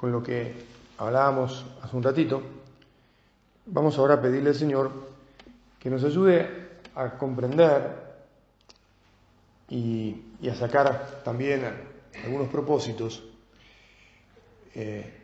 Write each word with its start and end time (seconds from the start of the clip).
con 0.00 0.12
lo 0.12 0.22
que 0.22 0.54
hablábamos 0.96 1.62
hace 1.82 1.94
un 1.94 2.02
ratito, 2.02 2.40
vamos 3.66 3.98
ahora 3.98 4.14
a 4.14 4.22
pedirle 4.22 4.48
al 4.48 4.54
Señor 4.54 4.90
que 5.78 5.90
nos 5.90 6.02
ayude 6.04 6.70
a 6.94 7.18
comprender 7.18 8.00
y, 9.68 10.16
a 10.50 10.54
sacar 10.54 11.20
también 11.22 11.66
algunos 12.24 12.48
propósitos 12.48 13.22
eh, 14.74 15.18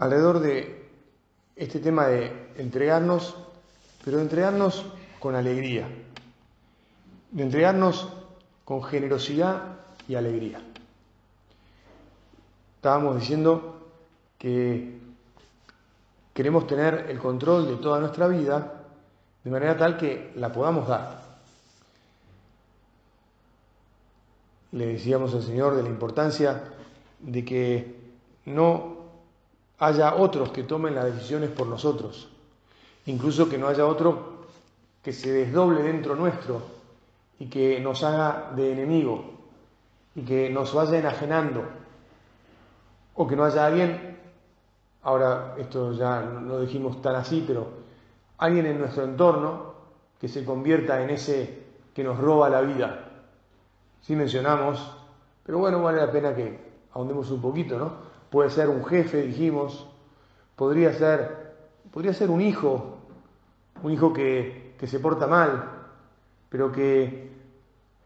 alrededor 0.00 0.40
de 0.40 0.88
este 1.54 1.78
tema 1.78 2.08
de 2.08 2.32
entregarnos, 2.56 3.36
pero 4.04 4.16
de 4.16 4.24
entregarnos 4.24 4.84
con 5.20 5.36
alegría, 5.36 5.86
de 7.30 7.42
entregarnos 7.44 8.08
con 8.64 8.82
generosidad 8.82 9.76
y 10.08 10.16
alegría. 10.16 10.67
Estábamos 12.78 13.18
diciendo 13.18 13.74
que 14.38 15.00
queremos 16.32 16.64
tener 16.68 17.06
el 17.08 17.18
control 17.18 17.66
de 17.66 17.74
toda 17.74 17.98
nuestra 17.98 18.28
vida 18.28 18.84
de 19.42 19.50
manera 19.50 19.76
tal 19.76 19.96
que 19.96 20.30
la 20.36 20.52
podamos 20.52 20.86
dar. 20.86 21.24
Le 24.70 24.86
decíamos 24.86 25.34
al 25.34 25.42
Señor 25.42 25.74
de 25.74 25.82
la 25.82 25.88
importancia 25.88 26.62
de 27.18 27.44
que 27.44 27.96
no 28.46 28.98
haya 29.80 30.14
otros 30.14 30.50
que 30.50 30.62
tomen 30.62 30.94
las 30.94 31.06
decisiones 31.06 31.50
por 31.50 31.66
nosotros, 31.66 32.28
incluso 33.06 33.48
que 33.48 33.58
no 33.58 33.66
haya 33.66 33.86
otro 33.86 34.46
que 35.02 35.12
se 35.12 35.32
desdoble 35.32 35.82
dentro 35.82 36.14
nuestro 36.14 36.62
y 37.40 37.46
que 37.46 37.80
nos 37.80 38.04
haga 38.04 38.52
de 38.54 38.70
enemigo 38.70 39.24
y 40.14 40.22
que 40.22 40.48
nos 40.48 40.72
vaya 40.72 41.00
enajenando 41.00 41.77
o 43.20 43.26
que 43.26 43.34
no 43.34 43.44
haya 43.44 43.66
alguien, 43.66 44.16
ahora 45.02 45.56
esto 45.58 45.92
ya 45.92 46.22
no 46.22 46.40
lo 46.40 46.60
dijimos 46.60 47.02
tan 47.02 47.16
así, 47.16 47.42
pero 47.44 47.66
alguien 48.38 48.66
en 48.66 48.78
nuestro 48.78 49.02
entorno 49.02 49.74
que 50.20 50.28
se 50.28 50.44
convierta 50.44 51.02
en 51.02 51.10
ese 51.10 51.64
que 51.92 52.04
nos 52.04 52.16
roba 52.16 52.48
la 52.48 52.60
vida. 52.60 53.10
Sí 54.02 54.14
mencionamos, 54.14 54.94
pero 55.44 55.58
bueno, 55.58 55.82
vale 55.82 55.98
la 55.98 56.12
pena 56.12 56.32
que 56.32 56.60
ahondemos 56.92 57.28
un 57.32 57.40
poquito, 57.40 57.76
¿no? 57.76 57.92
Puede 58.30 58.50
ser 58.50 58.68
un 58.68 58.84
jefe, 58.84 59.22
dijimos, 59.22 59.88
podría 60.54 60.92
ser, 60.92 61.56
podría 61.90 62.14
ser 62.14 62.30
un 62.30 62.40
hijo, 62.40 62.98
un 63.82 63.90
hijo 63.90 64.12
que, 64.12 64.76
que 64.78 64.86
se 64.86 65.00
porta 65.00 65.26
mal, 65.26 65.70
pero 66.48 66.70
que 66.70 67.32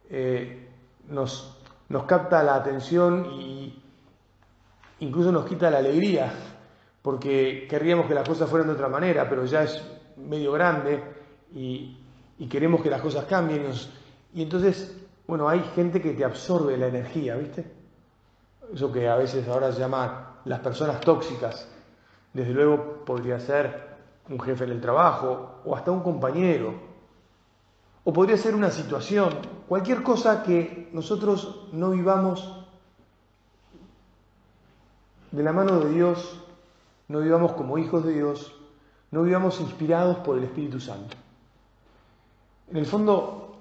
eh, 0.09 0.71
nos, 1.09 1.59
nos 1.91 2.05
capta 2.05 2.43
la 2.43 2.55
atención 2.55 3.27
y, 3.31 3.62
incluso 5.03 5.33
nos 5.33 5.45
quita 5.47 5.69
la 5.69 5.79
alegría, 5.79 6.33
porque 7.03 7.67
querríamos 7.69 8.07
que 8.07 8.15
las 8.15 8.29
cosas 8.29 8.49
fueran 8.49 8.69
de 8.69 8.75
otra 8.75 8.89
manera, 8.89 9.29
pero 9.29 9.45
ya 9.45 9.65
es 9.65 9.83
medio 10.17 10.53
grande 10.53 11.03
y, 11.53 11.99
queremos 12.49 12.83
que 12.83 12.91
las 12.91 13.01
cosas 13.01 13.25
cambien. 13.25 13.67
Y 14.33 14.43
entonces, 14.43 14.97
bueno, 15.27 15.49
hay 15.49 15.61
gente 15.75 16.01
que 16.01 16.13
te 16.13 16.25
absorbe 16.25 16.77
la 16.77 16.87
energía, 16.87 17.37
¿viste? 17.37 17.73
Eso 18.73 18.93
que 18.93 19.09
a 19.09 19.17
veces 19.17 19.47
ahora 19.49 19.73
se 19.73 19.81
llama 19.81 20.41
las 20.45 20.61
personas 20.61 21.01
tóxicas. 21.01 21.69
Desde 22.33 22.53
luego 22.53 23.05
podría 23.05 23.39
ser 23.39 23.93
un 24.29 24.41
jefe 24.41 24.65
en 24.65 24.71
el 24.71 24.81
trabajo 24.81 25.61
o 25.65 25.77
hasta 25.77 25.91
un 25.91 26.01
compañero. 26.01 26.75
O 28.05 28.13
podría 28.13 28.37
ser 28.37 28.55
una 28.55 28.71
situación, 28.71 29.31
cualquier 29.69 30.03
cosa 30.03 30.43
que 30.43 30.89
nosotros 30.93 31.69
no 31.73 31.91
vivamos 31.91 32.62
de 35.33 35.43
la 35.43 35.53
mano 35.53 35.81
de 35.81 35.91
Dios, 35.91 36.39
no 37.09 37.21
vivamos 37.21 37.53
como 37.53 37.79
hijos 37.79 38.05
de 38.05 38.13
Dios, 38.13 38.55
no 39.11 39.23
vivamos 39.23 39.61
inspirados 39.61 40.19
por 40.19 40.39
el 40.39 40.45
Espíritu 40.45 40.79
Santo. 40.79 41.17
En 42.71 42.77
el 42.77 42.87
fondo, 42.87 43.57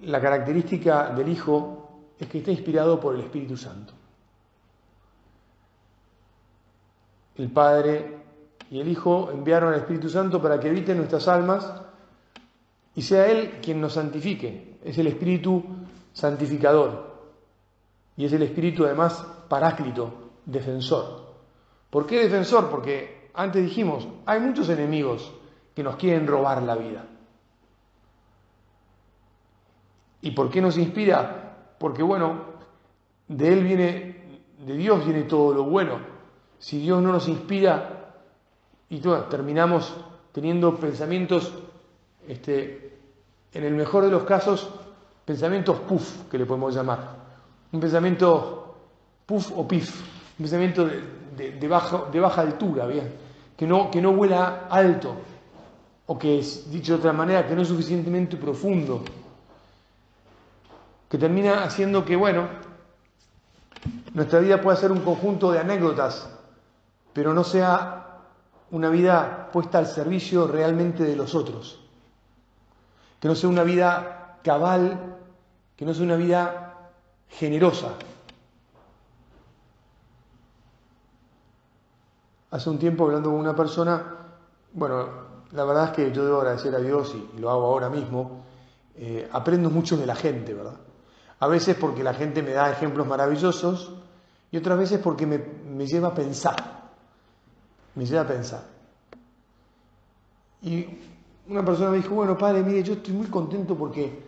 la 0.00 0.20
característica 0.20 1.10
del 1.10 1.28
Hijo 1.28 1.88
es 2.18 2.28
que 2.28 2.38
está 2.38 2.50
inspirado 2.50 3.00
por 3.00 3.14
el 3.14 3.22
Espíritu 3.22 3.56
Santo. 3.56 3.94
El 7.36 7.50
Padre 7.50 8.18
y 8.70 8.80
el 8.80 8.88
Hijo 8.88 9.30
enviaron 9.32 9.72
al 9.72 9.80
Espíritu 9.80 10.08
Santo 10.08 10.42
para 10.42 10.58
que 10.60 10.68
evite 10.68 10.94
nuestras 10.94 11.26
almas 11.28 11.72
y 12.94 13.02
sea 13.02 13.28
Él 13.28 13.60
quien 13.62 13.80
nos 13.80 13.94
santifique. 13.94 14.78
Es 14.84 14.98
el 14.98 15.06
Espíritu 15.06 15.62
santificador. 16.12 17.07
Y 18.18 18.24
es 18.24 18.32
el 18.32 18.42
Espíritu 18.42 18.84
además 18.84 19.24
paráclito, 19.48 20.32
defensor. 20.44 21.22
¿Por 21.88 22.04
qué 22.04 22.24
defensor? 22.24 22.68
Porque 22.68 23.30
antes 23.32 23.62
dijimos, 23.62 24.08
hay 24.26 24.40
muchos 24.40 24.68
enemigos 24.70 25.32
que 25.72 25.84
nos 25.84 25.94
quieren 25.94 26.26
robar 26.26 26.60
la 26.64 26.74
vida. 26.74 27.06
¿Y 30.20 30.32
por 30.32 30.50
qué 30.50 30.60
nos 30.60 30.76
inspira? 30.76 31.76
Porque 31.78 32.02
bueno, 32.02 32.40
de 33.28 33.52
Él 33.52 33.62
viene, 33.62 34.42
de 34.66 34.76
Dios 34.76 35.04
viene 35.04 35.22
todo 35.22 35.54
lo 35.54 35.62
bueno. 35.62 36.00
Si 36.58 36.80
Dios 36.80 37.00
no 37.00 37.12
nos 37.12 37.28
inspira, 37.28 38.16
y 38.88 38.98
terminamos 39.30 39.94
teniendo 40.32 40.74
pensamientos, 40.74 41.54
este, 42.26 42.98
en 43.52 43.62
el 43.62 43.74
mejor 43.74 44.04
de 44.04 44.10
los 44.10 44.24
casos, 44.24 44.68
pensamientos 45.24 45.78
puff, 45.80 46.28
que 46.28 46.36
le 46.36 46.46
podemos 46.46 46.74
llamar. 46.74 47.17
Un 47.72 47.80
pensamiento 47.80 48.74
puff 49.26 49.52
o 49.54 49.68
pif, 49.68 50.00
un 50.38 50.44
pensamiento 50.44 50.86
de, 50.86 51.68
baja, 51.68 52.40
altura, 52.40 52.86
¿bien? 52.86 53.12
Que, 53.56 53.66
no, 53.66 53.90
que 53.90 54.00
no 54.00 54.12
vuela 54.12 54.66
alto, 54.70 55.14
o 56.06 56.18
que 56.18 56.38
es, 56.38 56.70
dicho 56.70 56.94
de 56.94 56.98
otra 56.98 57.12
manera, 57.12 57.46
que 57.46 57.54
no 57.54 57.62
es 57.62 57.68
suficientemente 57.68 58.36
profundo, 58.36 59.02
que 61.08 61.18
termina 61.18 61.64
haciendo 61.64 62.04
que, 62.04 62.16
bueno, 62.16 62.48
nuestra 64.14 64.40
vida 64.40 64.60
pueda 64.60 64.76
ser 64.76 64.90
un 64.90 65.00
conjunto 65.00 65.52
de 65.52 65.58
anécdotas, 65.58 66.28
pero 67.12 67.34
no 67.34 67.44
sea 67.44 68.20
una 68.70 68.88
vida 68.88 69.50
puesta 69.52 69.78
al 69.78 69.86
servicio 69.86 70.46
realmente 70.46 71.04
de 71.04 71.16
los 71.16 71.34
otros, 71.34 71.80
que 73.20 73.28
no 73.28 73.34
sea 73.34 73.48
una 73.48 73.62
vida 73.62 74.38
cabal, 74.42 75.16
que 75.76 75.84
no 75.84 75.94
sea 75.94 76.04
una 76.04 76.16
vida 76.16 76.67
generosa, 77.28 77.94
Hace 82.50 82.70
un 82.70 82.78
tiempo 82.78 83.04
hablando 83.04 83.30
con 83.30 83.38
una 83.38 83.54
persona, 83.54 84.02
bueno, 84.72 85.06
la 85.52 85.64
verdad 85.64 85.84
es 85.86 85.90
que 85.90 86.12
yo 86.12 86.24
debo 86.24 86.38
agradecer 86.38 86.74
a 86.74 86.78
Dios 86.78 87.14
y, 87.14 87.38
lo 87.38 87.50
hago 87.50 87.66
ahora 87.66 87.90
mismo, 87.90 88.42
eh, 88.96 89.28
aprendo 89.32 89.68
mucho 89.68 89.98
de 89.98 90.06
la 90.06 90.14
gente, 90.14 90.54
¿verdad? 90.54 90.76
A 91.40 91.46
veces 91.46 91.76
porque 91.76 92.02
la 92.02 92.14
gente 92.14 92.42
me 92.42 92.52
da 92.52 92.70
ejemplos 92.70 93.06
maravillosos 93.06 93.92
y 94.50 94.56
otras 94.56 94.78
veces 94.78 94.98
porque 94.98 95.26
me, 95.26 95.38
me 95.38 95.86
lleva 95.86 96.08
a 96.08 96.14
pensar, 96.14 96.88
me 97.94 98.06
lleva 98.06 98.22
a 98.22 98.26
pensar. 98.26 98.62
Y 100.62 100.86
una 101.48 101.62
persona 101.62 101.90
me 101.90 101.98
dijo, 101.98 102.14
bueno, 102.14 102.36
padre, 102.36 102.62
mire, 102.62 102.82
yo 102.82 102.94
estoy 102.94 103.12
muy 103.12 103.26
contento 103.26 103.76
porque 103.76 104.27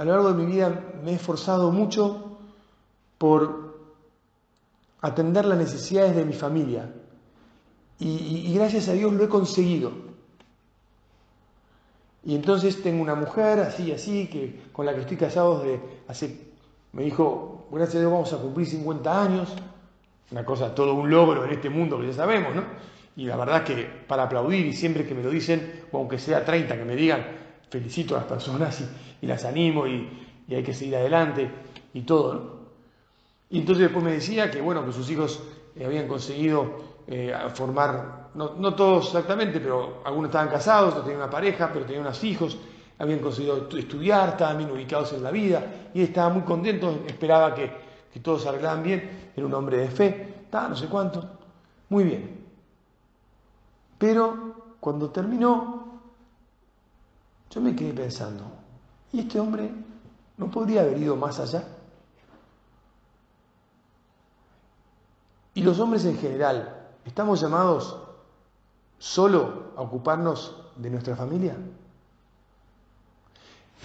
a 0.00 0.04
lo 0.04 0.12
largo 0.12 0.32
de 0.32 0.42
mi 0.42 0.50
vida 0.50 0.94
me 1.04 1.10
he 1.10 1.14
esforzado 1.16 1.70
mucho 1.70 2.38
por 3.18 3.78
atender 5.02 5.44
las 5.44 5.58
necesidades 5.58 6.16
de 6.16 6.24
mi 6.24 6.32
familia, 6.32 6.90
y, 7.98 8.50
gracias 8.54 8.88
a 8.88 8.94
Dios 8.94 9.12
lo 9.12 9.22
he 9.22 9.28
conseguido. 9.28 9.92
Y 12.24 12.34
entonces 12.34 12.82
tengo 12.82 13.02
una 13.02 13.14
mujer 13.14 13.60
así, 13.60 13.92
así, 13.92 14.26
que, 14.28 14.62
con 14.72 14.86
la 14.86 14.94
que 14.94 15.00
estoy 15.02 15.18
casado 15.18 15.58
desde 15.58 15.82
hace, 16.08 16.48
me 16.92 17.02
dijo, 17.02 17.68
gracias 17.70 17.96
a 17.96 17.98
Dios 17.98 18.10
vamos 18.10 18.32
a 18.32 18.38
cumplir 18.38 18.68
50 18.68 19.22
años, 19.22 19.54
una 20.30 20.46
cosa, 20.46 20.74
todo 20.74 20.94
un 20.94 21.10
logro 21.10 21.44
en 21.44 21.50
este 21.50 21.68
mundo 21.68 22.00
que 22.00 22.06
ya 22.06 22.14
sabemos, 22.14 22.54
¿no? 22.56 22.64
Y 23.16 23.26
la 23.26 23.36
verdad 23.36 23.64
que 23.64 23.86
para 24.08 24.22
aplaudir 24.22 24.64
y 24.64 24.72
siempre 24.72 25.06
que 25.06 25.14
me 25.14 25.22
lo 25.22 25.28
dicen, 25.28 25.84
o 25.92 25.98
aunque 25.98 26.18
sea 26.18 26.42
30 26.42 26.74
que 26.74 26.84
me 26.86 26.96
digan, 26.96 27.49
felicito 27.70 28.16
a 28.16 28.18
las 28.18 28.26
personas 28.26 28.84
y, 29.22 29.26
las 29.26 29.44
animo 29.44 29.86
y, 29.86 30.26
hay 30.50 30.64
que 30.64 30.74
seguir 30.74 30.96
adelante 30.96 31.48
y 31.94 32.02
todo, 32.02 32.34
¿no? 32.34 32.60
Y 33.50 33.58
entonces 33.58 33.84
después 33.84 34.04
me 34.04 34.12
decía 34.12 34.50
que, 34.50 34.60
bueno, 34.60 34.84
que 34.84 34.92
sus 34.92 35.08
hijos 35.10 35.42
eh, 35.76 35.84
habían 35.84 36.06
conseguido 36.06 36.72
eh, 37.06 37.32
formar, 37.54 38.30
no, 38.34 38.54
no, 38.54 38.74
todos 38.74 39.06
exactamente, 39.06 39.60
pero 39.60 40.02
algunos 40.04 40.28
estaban 40.28 40.48
casados, 40.48 40.90
otros 40.90 41.04
tenían 41.04 41.22
una 41.22 41.30
pareja, 41.30 41.70
pero 41.72 41.84
tenían 41.84 42.02
unos 42.02 42.22
hijos, 42.22 42.58
habían 42.98 43.20
conseguido 43.20 43.68
estudiar, 43.76 44.30
estaban 44.30 44.58
bien 44.58 44.70
ubicados 44.70 45.12
en 45.12 45.22
la 45.22 45.30
vida, 45.30 45.90
y 45.94 46.02
estaba 46.02 46.28
muy 46.28 46.42
contento, 46.42 47.00
esperaba 47.06 47.54
que, 47.54 47.72
que 48.12 48.20
todos 48.20 48.42
se 48.42 48.48
arreglaran 48.48 48.82
bien, 48.82 49.32
era 49.36 49.46
un 49.46 49.54
hombre 49.54 49.78
de 49.78 49.88
fe, 49.88 50.34
estaba 50.44 50.68
no 50.68 50.76
sé 50.76 50.86
cuánto, 50.86 51.28
muy 51.88 52.04
bien. 52.04 52.44
Pero 53.98 54.76
cuando 54.78 55.10
terminó, 55.10 55.89
yo 57.50 57.60
me 57.60 57.74
quedé 57.74 57.92
pensando, 57.92 58.44
¿y 59.12 59.20
este 59.20 59.40
hombre 59.40 59.70
no 60.36 60.50
podría 60.50 60.82
haber 60.82 60.98
ido 60.98 61.16
más 61.16 61.40
allá? 61.40 61.64
Y 65.54 65.62
los 65.62 65.78
hombres 65.80 66.04
en 66.04 66.16
general, 66.16 66.88
¿estamos 67.04 67.40
llamados 67.40 67.96
solo 68.98 69.72
a 69.76 69.82
ocuparnos 69.82 70.56
de 70.76 70.90
nuestra 70.90 71.16
familia? 71.16 71.56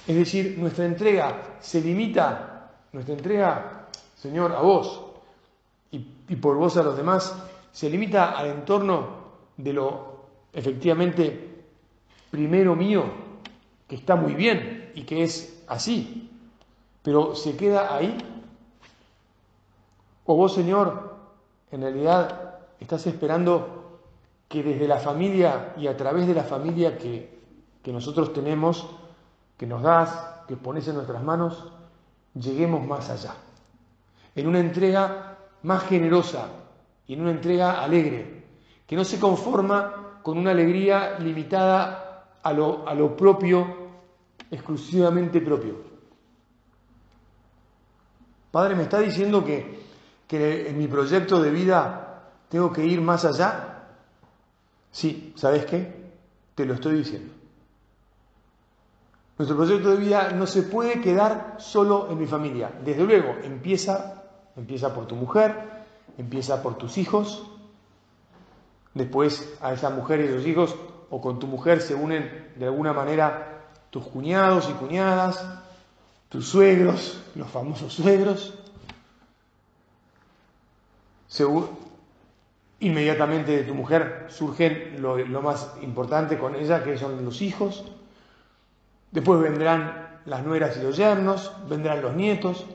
Es 0.08 0.16
decir, 0.16 0.58
nuestra 0.60 0.86
entrega 0.86 1.58
se 1.60 1.82
limita, 1.82 2.72
nuestra 2.94 3.16
entrega, 3.16 3.88
Señor, 4.16 4.54
a 4.54 4.60
vos 4.60 5.02
y, 5.92 6.00
por 6.36 6.56
vos 6.56 6.78
a 6.78 6.84
los 6.84 6.96
demás, 6.96 7.36
se 7.72 7.90
limita 7.90 8.32
al 8.32 8.48
entorno 8.48 9.26
de 9.58 9.74
lo 9.74 10.16
efectivamente 10.54 11.66
primero 12.30 12.76
mío, 12.76 13.25
que 13.88 13.96
está 13.96 14.16
muy 14.16 14.34
bien 14.34 14.92
y 14.96 15.04
que 15.04 15.24
es 15.24 15.64
así, 15.68 16.32
pero 17.04 17.36
se 17.36 17.56
queda 17.56 17.96
ahí. 17.96 18.18
O 20.26 20.36
vos, 20.36 20.54
Señor, 20.54 21.16
en 21.72 21.82
realidad 21.82 22.60
estás 22.80 23.06
esperando 23.08 24.02
que 24.48 24.64
desde 24.64 24.88
la 24.88 24.98
familia 24.98 25.74
y 25.78 25.88
a 25.88 25.98
través 25.98 26.28
de 26.28 26.34
la 26.34 26.44
familia 26.44 26.98
que, 26.98 27.40
que 27.84 27.92
nosotros 27.92 28.34
tenemos, 28.34 28.88
que 29.58 29.68
nos 29.68 29.82
das, 29.82 30.44
que 30.48 30.56
pones 30.56 30.88
en 30.88 30.96
nuestras 30.96 31.24
manos, 31.24 31.72
lleguemos 32.34 32.86
más 32.86 33.10
allá. 33.10 33.36
En 34.36 34.48
una 34.48 34.60
entrega 34.60 35.38
más 35.64 35.84
generosa 35.84 36.50
y 37.08 37.14
en 37.14 37.22
una 37.22 37.32
entrega 37.32 37.84
alegre, 37.84 38.46
que 38.88 38.96
no 38.96 39.04
se 39.04 39.20
conforma 39.20 40.20
con 40.22 40.38
una 40.38 40.52
alegría 40.52 41.18
limitada 41.20 42.05
a 42.46 42.54
lo, 42.54 42.88
a 42.88 43.18
propio, 43.18 43.66
exclusivamente 44.52 45.42
propio. 45.42 45.78
Padre, 48.52 48.76
me 48.76 48.84
está 48.84 49.00
diciendo 49.00 49.44
que, 49.44 49.80
que 50.28 50.70
en 50.70 50.78
mi 50.78 50.88
proyecto 50.88 51.42
de 51.42 51.50
vida 51.50 52.30
tengo 52.48 52.72
que 52.72 52.86
ir 52.86 53.02
más 53.02 53.26
allá. 53.26 53.88
Sí, 54.92 55.34
¿sabes 55.36 55.66
qué? 55.66 56.12
Te 56.54 56.66
lo 56.68 56.76
estoy 56.76 56.98
diciendo. 56.98 57.34
Nuestro 59.40 59.58
proyecto 59.58 59.90
de 59.90 59.98
vida 59.98 60.30
no 60.32 60.46
se 60.46 60.62
puede 60.62 61.02
quedar 61.02 61.56
solo 61.58 62.12
en 62.12 62.20
mi 62.20 62.28
familia. 62.28 62.72
Desde 62.86 63.04
luego, 63.04 63.36
empieza, 63.44 64.24
empieza 64.56 64.94
por 64.94 65.08
tu 65.08 65.16
mujer, 65.16 65.84
empieza 66.20 66.62
por 66.62 66.78
tus 66.78 67.00
hijos. 67.00 67.44
Después 68.94 69.58
a 69.62 69.74
esa 69.74 69.90
mujer 69.90 70.22
y 70.22 70.28
los 70.28 70.46
hijos 70.46 70.76
o 71.10 71.22
con 71.22 71.40
tu 71.40 71.48
mujer 71.48 71.82
se 71.82 71.96
unen 71.96 72.52
de 72.56 72.66
alguna 72.66 72.94
manera 72.94 73.64
tus 73.90 74.06
cuñados 74.08 74.70
y 74.70 74.74
cuñadas, 74.74 75.46
tus 76.30 76.48
suegros, 76.48 77.24
los 77.36 77.50
famosos 77.50 77.94
suegros. 77.94 78.54
inmediatamente 82.80 83.52
de 83.58 83.64
tu 83.64 83.74
mujer 83.74 84.28
surgen 84.30 85.02
lo, 85.02 85.18
lo 85.18 85.42
más 85.42 85.74
importante 85.82 86.38
con 86.38 86.56
ella, 86.56 86.84
que 86.84 86.98
son 86.98 87.24
los 87.24 87.42
hijos. 87.42 87.86
Después 89.12 89.40
vendrán 89.40 90.20
las 90.26 90.44
nueras 90.44 90.78
y 90.78 90.84
los 90.84 90.98
yernos, 90.98 91.52
vendrán 91.70 92.02
los 92.02 92.16
nietos. 92.16 92.66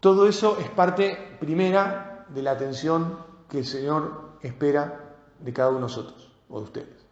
Todo 0.00 0.28
eso 0.28 0.58
es 0.58 0.68
parte 0.70 1.36
primera 1.40 2.26
de 2.28 2.42
la 2.42 2.52
atención 2.52 3.18
que 3.48 3.58
el 3.58 3.66
Señor 3.66 4.32
espera 4.42 5.14
de 5.38 5.52
cada 5.52 5.68
uno 5.68 5.78
de 5.78 5.82
nosotros 5.82 6.33
o 6.48 6.58
de 6.58 6.64
ustedes. 6.64 7.04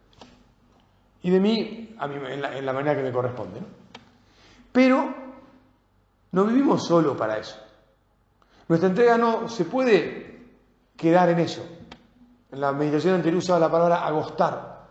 Y 1.23 1.29
de 1.29 1.39
mí, 1.39 1.95
a 1.97 2.07
mí 2.07 2.15
en, 2.15 2.65
la, 2.65 2.73
manera 2.73 2.95
que 2.95 3.03
me 3.03 3.11
corresponde. 3.11 3.61
Pero 4.71 5.13
no 6.31 6.45
vivimos 6.45 6.85
solo 6.85 7.15
para 7.15 7.37
eso. 7.37 7.55
Nuestra 8.67 8.89
entrega 8.89 9.17
no 9.17 9.47
se 9.47 9.65
puede 9.65 10.47
quedar 10.97 11.29
en 11.29 11.39
eso. 11.39 11.65
En 12.51 12.59
la 12.59 12.73
meditación 12.73 13.15
anterior 13.15 13.39
usaba 13.39 13.59
la 13.59 13.71
palabra 13.71 14.05
agostar. 14.05 14.83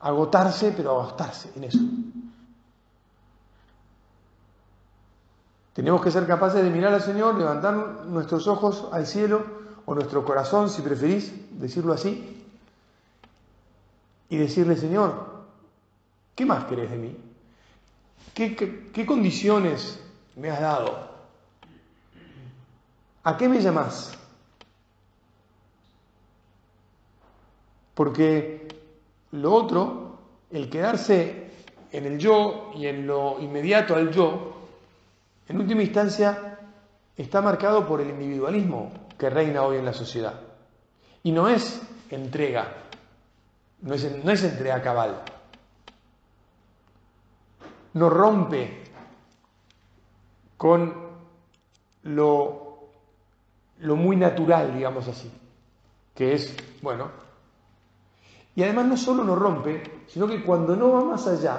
Agotarse, 0.00 0.72
pero 0.74 0.90
agostarse 0.92 1.52
en 1.56 1.64
eso. 1.64 1.78
Tenemos 5.74 6.02
que 6.02 6.10
ser 6.10 6.26
capaces 6.26 6.62
de 6.62 6.70
mirar 6.70 6.94
al 6.94 7.02
Señor, 7.02 7.34
levantar 7.34 7.74
nuestros 8.06 8.46
ojos 8.46 8.88
al 8.92 9.06
cielo 9.06 9.44
o 9.84 9.94
nuestro 9.94 10.24
corazón, 10.24 10.70
si 10.70 10.82
preferís 10.82 11.60
decirlo 11.60 11.92
así, 11.92 12.43
y 14.28 14.36
decirle, 14.36 14.76
Señor, 14.76 15.44
¿qué 16.34 16.44
más 16.44 16.64
querés 16.64 16.90
de 16.90 16.96
mí? 16.96 17.16
¿Qué, 18.34 19.06
condiciones 19.06 20.00
me 20.36 20.50
has 20.50 20.60
dado? 20.60 21.08
¿A 23.22 23.36
qué 23.36 23.48
me 23.48 23.60
llamás? 23.60 24.12
Porque 27.94 28.66
lo 29.32 29.52
otro, 29.54 30.18
el 30.50 30.68
quedarse 30.68 31.50
en 31.92 32.06
el 32.06 32.18
yo 32.18 32.72
y 32.74 32.86
en 32.86 33.06
lo 33.06 33.40
inmediato 33.40 33.94
al 33.94 34.10
yo, 34.10 34.54
en 35.48 35.60
última 35.60 35.82
instancia, 35.82 36.58
está 37.16 37.40
marcado 37.40 37.86
por 37.86 38.00
el 38.00 38.10
individualismo 38.10 38.92
que 39.16 39.30
reina 39.30 39.62
hoy 39.62 39.76
en 39.76 39.84
la 39.84 39.92
sociedad. 39.92 40.40
Y 41.22 41.30
no 41.30 41.48
es 41.48 41.80
entrega, 42.10 42.83
no 43.84 43.94
es, 43.94 44.24
no 44.24 44.30
es 44.30 44.42
entrega 44.42 44.82
cabal. 44.82 45.22
No 47.92 48.10
rompe 48.10 48.82
con 50.56 50.94
lo, 52.02 52.88
lo 53.80 53.96
muy 53.96 54.16
natural, 54.16 54.74
digamos 54.74 55.06
así, 55.06 55.30
que 56.14 56.32
es, 56.32 56.56
bueno, 56.80 57.08
y 58.56 58.62
además 58.62 58.86
no 58.86 58.96
solo 58.96 59.22
no 59.22 59.36
rompe, 59.36 59.82
sino 60.08 60.26
que 60.26 60.42
cuando 60.42 60.74
no 60.76 60.92
va 60.92 61.04
más 61.04 61.26
allá, 61.26 61.58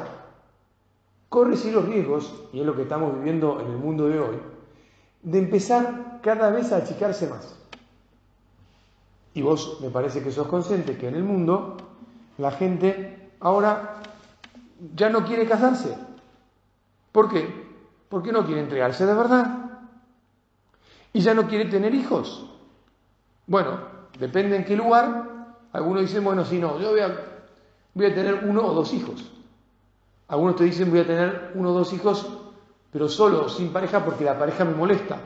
corre 1.29 1.55
los 1.72 1.86
riesgos, 1.86 2.34
y 2.51 2.60
es 2.60 2.65
lo 2.65 2.75
que 2.75 2.84
estamos 2.84 3.15
viviendo 3.15 3.62
en 3.62 3.67
el 3.67 3.77
mundo 3.77 4.08
de 4.08 4.20
hoy, 4.20 4.38
de 5.22 5.38
empezar 5.39 6.20
cada 6.24 6.50
vez 6.50 6.72
a 6.72 6.77
achicarse 6.77 7.27
más. 7.27 7.55
Y 9.36 9.41
vos 9.41 9.79
me 9.82 9.89
parece 9.89 10.24
que 10.24 10.32
sos 10.32 10.48
consciente 10.48 10.98
que 10.98 11.08
en 11.08 11.15
el 11.15 11.24
mundo 11.24 11.85
la 12.38 12.51
gente 12.51 13.32
ahora 13.39 14.01
ya 14.96 15.10
no 15.10 15.25
quiere 15.25 15.48
casarse. 15.48 15.98
¿Por 17.12 17.30
qué? 17.30 17.65
Porque 18.10 18.32
no 18.32 18.46
quiere 18.46 18.62
entregarse 18.62 19.06
de 19.06 19.13
verdad. 19.13 19.65
Y 21.13 21.22
ya 21.22 21.34
no 21.34 21.48
quiere 21.48 21.65
tener 21.65 21.96
hijos. 21.96 22.46
Bueno, 23.48 23.80
depende 24.20 24.58
en 24.58 24.65
qué 24.65 24.75
lugar. 24.75 25.56
Algunos 25.72 26.01
dicen, 26.04 26.24
bueno, 26.24 26.44
si 26.46 26.60
no, 26.60 26.80
yo 26.80 26.92
voy 26.92 27.00
a, 27.00 27.15
voy 27.94 28.06
a 28.06 28.15
tener 28.15 28.44
uno 28.46 28.65
o 28.65 28.74
dos 28.74 28.94
hijos. 28.94 29.32
Algunos 30.27 30.56
te 30.56 30.63
dicen 30.63 30.89
voy 30.89 31.00
a 31.00 31.08
tener 31.08 31.51
uno 31.56 31.70
o 31.70 31.74
dos 31.74 31.94
hijos, 31.94 32.27
pero 32.92 33.08
solo, 33.08 33.48
sin 33.48 33.72
pareja, 33.72 34.04
porque 34.04 34.24
la 34.24 34.38
pareja 34.38 34.65
me 34.65 34.74
molesta. 34.74 35.18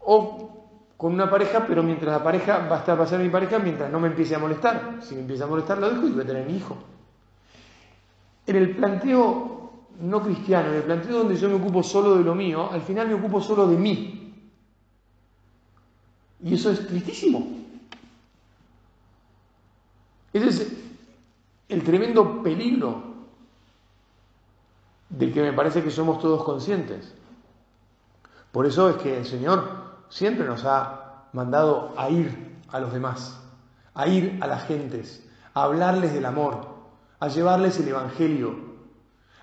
O 0.00 0.59
con 1.00 1.14
una 1.14 1.30
pareja, 1.30 1.64
pero 1.66 1.82
mientras 1.82 2.12
la 2.12 2.22
pareja 2.22 2.68
va 2.68 2.76
a 2.76 2.78
estar 2.80 2.94
para 2.94 3.08
ser 3.08 3.20
mi 3.20 3.30
pareja, 3.30 3.58
mientras 3.58 3.90
no 3.90 3.98
me 3.98 4.08
empiece 4.08 4.34
a 4.34 4.38
molestar. 4.38 4.98
Si 5.00 5.14
me 5.14 5.22
empieza 5.22 5.44
a 5.44 5.46
molestar, 5.46 5.78
lo 5.78 5.88
dejo 5.88 6.06
y 6.06 6.10
voy 6.10 6.24
a 6.24 6.26
tener 6.26 6.46
mi 6.46 6.58
hijo. 6.58 6.76
En 8.46 8.56
el 8.56 8.76
planteo 8.76 9.86
no 9.98 10.22
cristiano, 10.22 10.68
en 10.68 10.74
el 10.74 10.82
planteo 10.82 11.20
donde 11.20 11.36
yo 11.36 11.48
me 11.48 11.54
ocupo 11.54 11.82
solo 11.82 12.18
de 12.18 12.22
lo 12.22 12.34
mío, 12.34 12.70
al 12.70 12.82
final 12.82 13.08
me 13.08 13.14
ocupo 13.14 13.40
solo 13.40 13.66
de 13.66 13.78
mí. 13.78 14.34
Y 16.44 16.52
eso 16.52 16.70
es 16.70 16.86
tristísimo. 16.86 17.46
Ese 20.34 20.48
es 20.48 20.72
el 21.70 21.82
tremendo 21.82 22.42
peligro 22.42 23.04
del 25.08 25.32
que 25.32 25.40
me 25.40 25.54
parece 25.54 25.82
que 25.82 25.90
somos 25.90 26.18
todos 26.18 26.44
conscientes. 26.44 27.14
Por 28.52 28.66
eso 28.66 28.90
es 28.90 28.96
que 28.96 29.16
el 29.16 29.24
Señor 29.24 29.89
siempre 30.10 30.46
nos 30.46 30.64
ha 30.66 31.28
mandado 31.32 31.94
a 31.96 32.10
ir 32.10 32.58
a 32.68 32.80
los 32.80 32.92
demás, 32.92 33.40
a 33.94 34.06
ir 34.06 34.38
a 34.42 34.46
las 34.46 34.66
gentes, 34.66 35.26
a 35.54 35.62
hablarles 35.62 36.12
del 36.12 36.26
amor, 36.26 36.68
a 37.18 37.28
llevarles 37.28 37.78
el 37.78 37.88
Evangelio, 37.88 38.54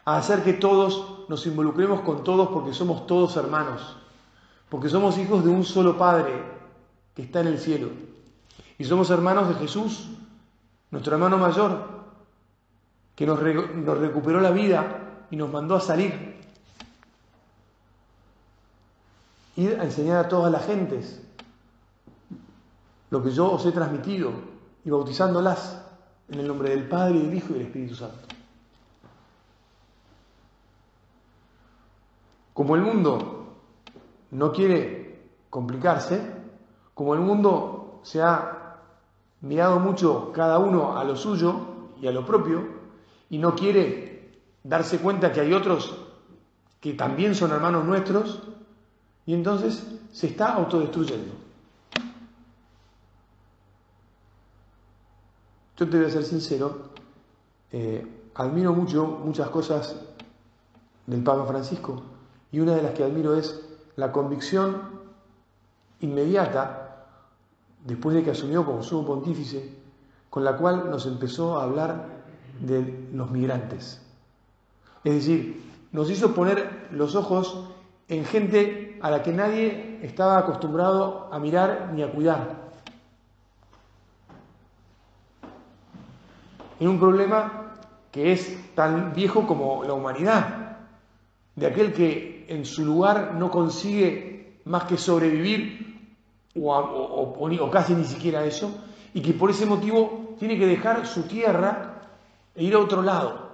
a 0.06 0.18
hacer 0.18 0.44
que 0.44 0.54
todos 0.54 1.26
nos 1.28 1.46
involucremos 1.48 2.02
con 2.02 2.24
todos 2.24 2.50
porque 2.50 2.74
somos 2.74 3.08
todos 3.08 3.36
hermanos, 3.36 3.98
porque 4.70 4.90
somos 4.90 5.18
hijos 5.18 5.44
de 5.44 5.50
un 5.50 5.64
solo 5.64 5.98
Padre 5.98 6.44
que 7.16 7.24
está 7.24 7.40
en 7.42 7.48
el 7.48 7.60
cielo. 7.60 7.90
Y 8.78 8.84
somos 8.84 9.10
hermanos 9.10 9.50
de 9.50 9.56
Jesús, 9.56 10.10
nuestro 10.92 11.16
hermano 11.16 11.38
mayor, 11.38 11.98
que 13.16 13.26
nos, 13.26 13.40
nos 13.42 13.98
recuperó 13.98 14.40
la 14.40 14.52
vida 14.52 15.26
y 15.32 15.36
nos 15.36 15.52
mandó 15.52 15.76
a 15.76 15.82
salir. 15.82 16.27
Ir 19.58 19.78
a 19.80 19.84
enseñar 19.84 20.26
a 20.26 20.30
todas 20.30 20.52
las 20.52 20.66
gentes 20.66 21.22
lo 23.10 23.24
que 23.24 23.32
yo 23.32 23.52
os 23.52 23.66
he 23.66 23.72
transmitido 23.72 24.32
y 24.86 24.90
bautizándolas 24.90 25.84
en 26.30 26.40
el 26.40 26.48
nombre 26.48 26.70
del 26.70 26.88
Padre, 26.88 27.16
y 27.18 27.22
del 27.24 27.34
Hijo 27.36 27.48
y 27.50 27.54
del 27.54 27.62
Espíritu 27.64 27.96
Santo. 27.96 28.28
Como 32.54 32.76
el 32.76 32.82
mundo 32.82 33.56
no 34.32 34.52
quiere 34.52 35.30
complicarse, 35.50 36.22
como 36.94 37.14
el 37.14 37.22
mundo 37.22 38.00
se 38.04 38.22
ha 38.22 38.78
mirado 39.42 39.80
mucho 39.80 40.32
cada 40.34 40.60
uno 40.60 40.98
a 40.98 41.04
lo 41.04 41.16
suyo 41.16 41.56
y 42.02 42.08
a 42.08 42.12
lo 42.12 42.26
propio, 42.26 42.64
y 43.30 43.38
no 43.38 43.56
quiere 43.56 44.40
darse 44.64 45.00
cuenta 45.00 45.32
que 45.32 45.42
hay 45.42 45.54
otros 45.54 45.96
que 46.80 46.94
también 46.94 47.36
son 47.36 47.52
hermanos 47.52 47.86
nuestros, 47.86 48.42
y 49.28 49.34
entonces 49.34 49.86
se 50.12 50.28
está 50.28 50.54
autodestruyendo. 50.54 51.34
Yo 55.78 55.88
te 55.88 55.98
voy 55.98 56.08
a 56.08 56.10
ser 56.10 56.24
sincero, 56.24 56.90
eh, 57.72 58.08
admiro 58.34 58.74
mucho 58.74 59.06
muchas 59.06 59.50
cosas 59.50 59.96
del 61.06 61.22
Papa 61.24 61.46
Francisco, 61.46 62.02
y 62.52 62.62
una 62.62 62.74
de 62.74 62.82
las 62.82 62.94
que 62.94 63.04
admiro 63.04 63.36
es 63.36 63.62
la 63.98 64.14
convicción 64.14 64.82
inmediata, 66.00 67.06
después 67.86 68.16
de 68.16 68.24
que 68.24 68.32
asumió 68.32 68.66
como 68.66 68.82
sumo 68.82 69.06
pontífice, 69.06 69.76
con 70.30 70.46
la 70.46 70.56
cual 70.56 70.90
nos 70.90 71.06
empezó 71.06 71.60
a 71.60 71.64
hablar 71.64 72.08
de 72.62 73.10
los 73.14 73.30
migrantes. 73.30 74.02
Es 75.04 75.14
decir, 75.14 75.64
nos 75.92 76.10
hizo 76.10 76.34
poner 76.34 76.88
los 76.92 77.16
ojos 77.16 77.66
en 78.08 78.24
gente 78.24 78.87
a 79.02 79.12
la 79.12 79.24
que 79.24 79.32
nadie 79.32 80.00
estaba 80.02 80.38
acostumbrado 80.38 81.30
a 81.32 81.40
mirar 81.40 81.92
ni 81.94 82.04
a 82.04 82.12
cuidar. 82.12 82.68
En 86.80 86.88
un 86.88 87.00
problema 87.00 87.74
que 88.12 88.32
es 88.32 88.74
tan 88.76 89.14
viejo 89.14 89.48
como 89.48 89.84
la 89.84 89.94
humanidad, 89.94 90.78
de 91.56 91.66
aquel 91.66 91.92
que 91.94 92.46
en 92.48 92.66
su 92.66 92.86
lugar 92.86 93.34
no 93.34 93.50
consigue 93.50 94.60
más 94.66 94.84
que 94.84 94.98
sobrevivir 94.98 95.98
o, 96.56 97.70
casi 97.72 97.94
ni 97.94 98.04
siquiera 98.04 98.46
eso, 98.46 98.72
y 99.14 99.22
que 99.22 99.34
por 99.34 99.50
ese 99.50 99.66
motivo 99.66 100.36
tiene 100.40 100.58
que 100.58 100.68
dejar 100.68 101.06
su 101.06 101.24
tierra 101.24 102.10
e 102.56 102.64
ir 102.64 102.76
a 102.76 102.80
otro 102.80 103.02
lado. 103.02 103.48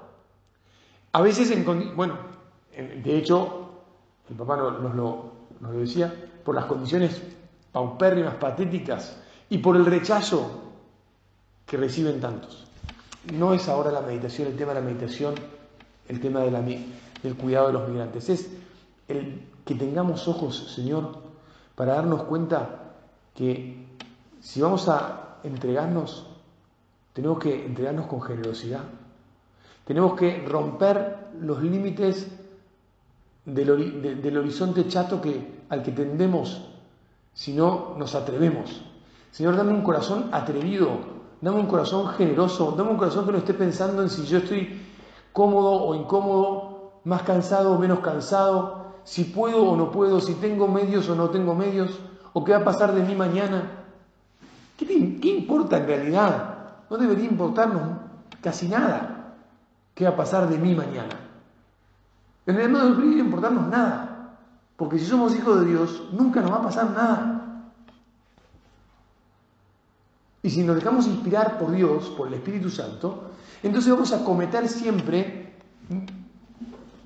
A 1.13 1.21
veces, 1.21 1.51
en, 1.51 1.95
bueno, 1.95 2.17
de 2.75 3.17
hecho, 3.17 3.69
el 4.29 4.35
papá 4.35 4.57
nos, 4.57 4.95
lo, 4.95 5.32
nos 5.59 5.73
lo 5.73 5.79
decía, 5.79 6.13
por 6.43 6.55
las 6.55 6.65
condiciones 6.65 7.21
paupérrimas, 7.71 8.35
patéticas 8.35 9.17
y 9.49 9.57
por 9.57 9.75
el 9.75 9.85
rechazo 9.85 10.61
que 11.65 11.77
reciben 11.77 12.19
tantos. 12.19 12.65
No 13.33 13.53
es 13.53 13.69
ahora 13.69 13.91
la 13.91 14.01
meditación, 14.01 14.47
el 14.49 14.57
tema 14.57 14.73
de 14.73 14.81
la 14.81 14.85
meditación, 14.85 15.35
el 16.07 16.19
tema 16.19 16.41
de 16.41 16.51
la, 16.51 16.61
del 16.61 17.35
cuidado 17.37 17.67
de 17.67 17.73
los 17.73 17.87
migrantes. 17.87 18.29
Es 18.29 18.49
el 19.07 19.47
que 19.65 19.75
tengamos 19.75 20.27
ojos, 20.27 20.73
Señor, 20.75 21.17
para 21.75 21.95
darnos 21.95 22.23
cuenta 22.23 22.93
que 23.33 23.85
si 24.41 24.61
vamos 24.61 24.89
a 24.89 25.37
entregarnos, 25.43 26.27
tenemos 27.13 27.39
que 27.39 27.65
entregarnos 27.65 28.07
con 28.07 28.21
generosidad. 28.21 28.83
Tenemos 29.85 30.15
que 30.17 30.45
romper 30.47 31.17
los 31.39 31.61
límites 31.61 32.27
del, 33.45 34.37
horizonte 34.37 34.87
chato 34.87 35.21
que, 35.21 35.63
al 35.69 35.83
que 35.83 35.91
tendemos 35.91 36.61
si 37.33 37.53
no 37.53 37.95
nos 37.97 38.15
atrevemos. 38.15 38.83
Señor, 39.31 39.55
dame 39.55 39.71
un 39.71 39.81
corazón 39.81 40.29
atrevido, 40.31 40.89
dame 41.41 41.59
un 41.59 41.65
corazón 41.65 42.07
generoso, 42.09 42.73
dame 42.77 42.91
un 42.91 42.97
corazón 42.97 43.25
que 43.25 43.31
no 43.31 43.37
esté 43.39 43.53
pensando 43.53 44.01
en 44.01 44.09
si 44.09 44.25
yo 44.25 44.37
estoy 44.37 44.81
cómodo 45.31 45.71
o 45.71 45.95
incómodo, 45.95 46.91
más 47.03 47.23
cansado 47.23 47.73
o 47.73 47.79
menos 47.79 47.99
cansado, 47.99 48.93
si 49.03 49.25
puedo 49.25 49.63
o 49.63 49.75
no 49.75 49.91
puedo, 49.91 50.21
si 50.21 50.35
tengo 50.35 50.67
medios 50.67 51.09
o 51.09 51.15
no 51.15 51.29
tengo 51.29 51.55
medios, 51.55 51.99
o 52.31 52.43
qué 52.43 52.53
va 52.53 52.59
a 52.59 52.63
pasar 52.63 52.93
de 52.93 53.03
mí 53.03 53.15
mañana. 53.15 53.83
¿Qué, 54.77 55.29
importa 55.29 55.77
en 55.77 55.87
realidad? 55.87 56.55
No 56.89 56.97
debería 56.97 57.25
importarnos 57.25 57.99
casi 58.41 58.67
nada 58.67 59.35
qué 59.93 60.05
va 60.05 60.11
a 60.11 60.15
pasar 60.15 60.49
de 60.49 60.57
mí 60.57 60.75
mañana. 60.75 61.32
En 62.45 62.55
realidad 62.55 62.79
no 62.79 62.89
debería 62.89 63.23
importarnos 63.23 63.67
nada, 63.69 64.37
porque 64.75 64.99
si 64.99 65.05
somos 65.05 65.35
hijos 65.35 65.61
de 65.61 65.67
Dios, 65.67 66.09
nunca 66.11 66.41
nos 66.41 66.51
va 66.51 66.57
a 66.57 66.63
pasar 66.63 66.91
nada. 66.91 67.43
Y 70.41 70.49
si 70.49 70.63
nos 70.63 70.75
dejamos 70.75 71.07
inspirar 71.07 71.57
por 71.57 71.71
Dios, 71.71 72.09
por 72.17 72.27
el 72.27 72.33
Espíritu 72.33 72.69
Santo, 72.69 73.31
entonces 73.63 73.89
vamos 73.91 74.11
a 74.11 74.25
cometer 74.25 74.67
siempre 74.67 75.53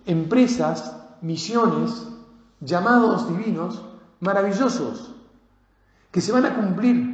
empresas 0.08 0.98
misiones, 1.22 2.08
llamados 2.62 3.28
divinos 3.30 3.84
maravillosos, 4.20 5.14
que 6.12 6.22
se 6.22 6.32
van 6.32 6.46
a 6.46 6.56
cumplir 6.56 7.07